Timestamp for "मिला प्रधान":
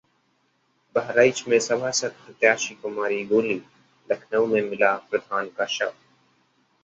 4.61-5.49